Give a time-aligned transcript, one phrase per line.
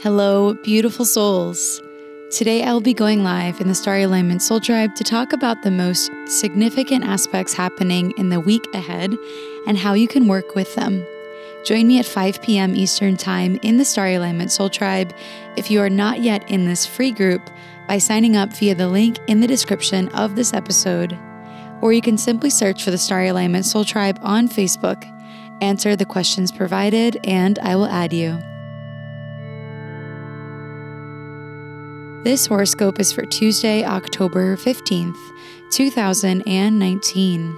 [0.00, 1.80] Hello, beautiful souls.
[2.30, 5.62] Today I will be going live in the Starry Alignment Soul Tribe to talk about
[5.62, 9.16] the most significant aspects happening in the week ahead
[9.66, 11.02] and how you can work with them.
[11.64, 12.76] Join me at 5 p.m.
[12.76, 15.14] Eastern Time in the Starry Alignment Soul Tribe
[15.56, 17.48] if you are not yet in this free group
[17.88, 21.18] by signing up via the link in the description of this episode.
[21.80, 25.10] Or you can simply search for the Starry Alignment Soul Tribe on Facebook,
[25.62, 28.38] answer the questions provided, and I will add you.
[32.26, 35.16] This horoscope is for Tuesday, October 15th,
[35.70, 37.56] 2019.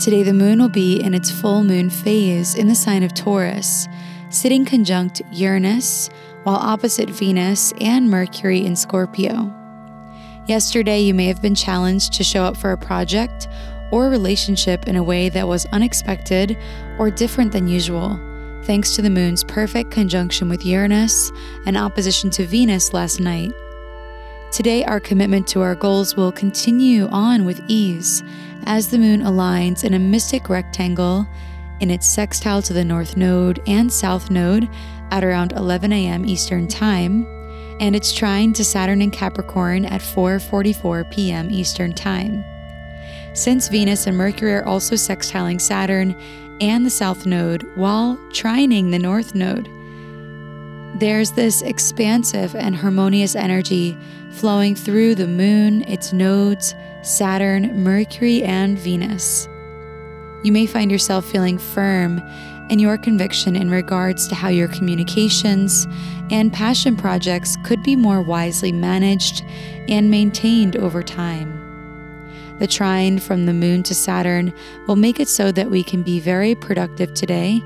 [0.00, 3.86] Today, the moon will be in its full moon phase in the sign of Taurus,
[4.28, 6.10] sitting conjunct Uranus,
[6.42, 9.54] while opposite Venus and Mercury in Scorpio.
[10.48, 13.46] Yesterday, you may have been challenged to show up for a project
[13.92, 16.58] or relationship in a way that was unexpected
[16.98, 18.18] or different than usual
[18.64, 21.32] thanks to the moon's perfect conjunction with Uranus
[21.66, 23.52] and opposition to Venus last night.
[24.50, 28.22] Today, our commitment to our goals will continue on with ease
[28.64, 31.26] as the moon aligns in a mystic rectangle
[31.80, 34.68] in its sextile to the North Node and South Node
[35.10, 36.24] at around 11 a.m.
[36.24, 37.26] Eastern Time,
[37.80, 41.50] and its trine to Saturn in Capricorn at 4:44 p.m.
[41.50, 42.44] Eastern Time.
[43.34, 46.14] Since Venus and Mercury are also sextiling Saturn
[46.60, 49.68] and the South Node while trining the North Node.
[51.00, 53.96] There's this expansive and harmonious energy
[54.32, 59.48] flowing through the Moon, its nodes, Saturn, Mercury, and Venus.
[60.44, 62.22] You may find yourself feeling firm
[62.68, 65.86] in your conviction in regards to how your communications
[66.30, 69.42] and passion projects could be more wisely managed
[69.88, 71.61] and maintained over time.
[72.62, 74.54] The trine from the moon to Saturn
[74.86, 77.60] will make it so that we can be very productive today,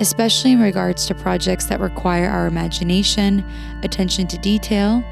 [0.00, 3.44] especially in regards to projects that require our imagination,
[3.82, 5.04] attention to detail,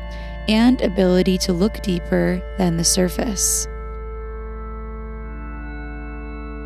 [0.49, 3.67] and ability to look deeper than the surface.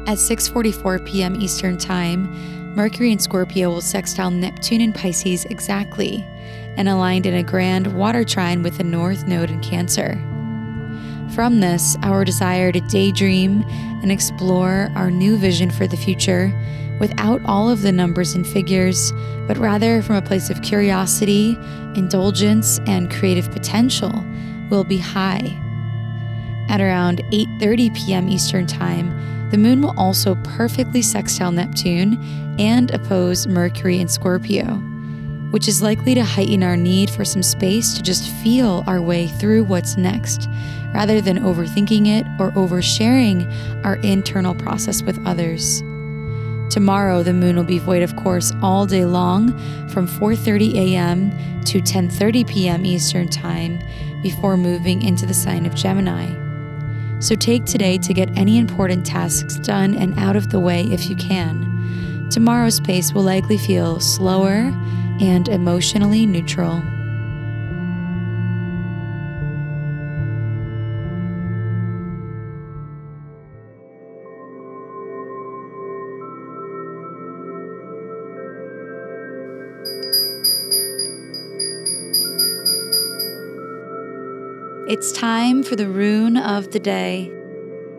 [0.06, 1.40] At 6:44 p.m.
[1.40, 2.30] Eastern Time,
[2.76, 6.24] Mercury in Scorpio will sextile Neptune in Pisces exactly
[6.76, 10.16] and aligned in a grand water trine with the North Node in Cancer.
[11.34, 13.64] From this, our desire to daydream
[14.02, 16.52] and explore our new vision for the future
[16.98, 19.12] without all of the numbers and figures,
[19.46, 21.56] but rather from a place of curiosity,
[21.94, 24.24] indulgence, and creative potential
[24.70, 25.56] will be high.
[26.68, 28.28] At around 8:30 p.m.
[28.28, 29.10] Eastern Time,
[29.50, 32.18] the moon will also perfectly sextile Neptune
[32.58, 34.82] and oppose Mercury in Scorpio,
[35.50, 39.26] which is likely to heighten our need for some space to just feel our way
[39.26, 40.48] through what's next
[40.94, 43.46] rather than overthinking it or oversharing
[43.84, 45.82] our internal process with others.
[46.70, 49.50] Tomorrow the moon will be void of course all day long
[49.88, 51.30] from 4:30 a.m.
[51.64, 52.86] to 10:30 p.m.
[52.86, 53.80] Eastern Time
[54.22, 56.28] before moving into the sign of Gemini.
[57.18, 61.10] So take today to get any important tasks done and out of the way if
[61.10, 62.28] you can.
[62.30, 64.72] Tomorrow's pace will likely feel slower
[65.20, 66.82] and emotionally neutral.
[84.88, 87.30] It's time for the rune of the day.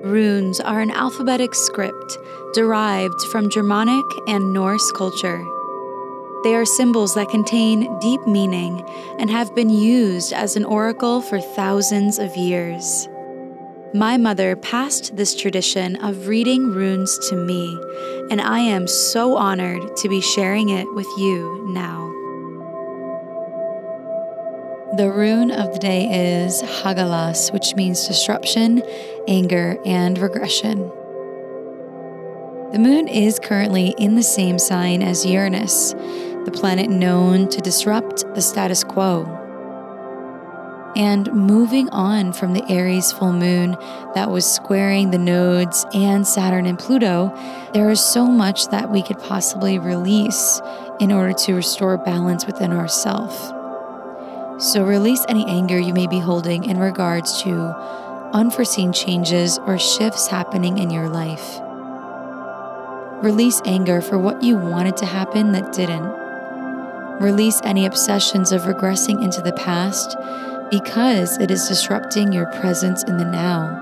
[0.04, 2.18] Runes are an alphabetic script
[2.54, 5.42] derived from Germanic and Norse culture.
[6.44, 8.84] They are symbols that contain deep meaning
[9.20, 13.08] and have been used as an oracle for thousands of years.
[13.94, 17.78] My mother passed this tradition of reading runes to me,
[18.32, 22.08] and I am so honored to be sharing it with you now.
[24.98, 28.82] The rune of the day is Hagalaz, which means disruption,
[29.28, 30.90] anger, and regression.
[32.72, 35.94] The moon is currently in the same sign as Uranus,
[36.46, 39.38] the planet known to disrupt the status quo.
[40.96, 43.78] and moving on from the Aries full moon
[44.14, 47.34] that was squaring the nodes and Saturn and Pluto,
[47.74, 50.62] there is so much that we could possibly release
[51.00, 53.38] in order to restore balance within ourselves.
[54.62, 57.74] So, release any anger you may be holding in regards to
[58.34, 61.60] unforeseen changes or shifts happening in your life.
[63.24, 66.21] Release anger for what you wanted to happen that didn't.
[67.22, 70.18] Release any obsessions of regressing into the past
[70.72, 73.78] because it is disrupting your presence in the now.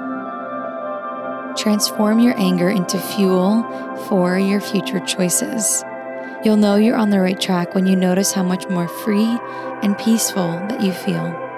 [1.58, 3.64] Transform your anger into fuel
[4.10, 5.86] for your future choices.
[6.44, 9.40] You'll know you're on the right track when you notice how much more free
[9.84, 11.49] and peaceful that you feel.